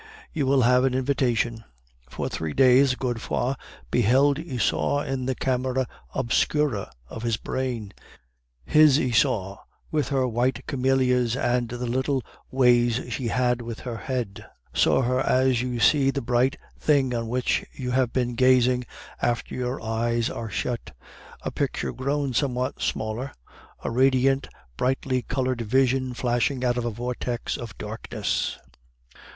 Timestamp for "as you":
15.19-15.79